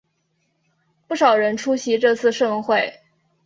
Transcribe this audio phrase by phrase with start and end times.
[1.07, 2.99] 不少人出席这次盛会。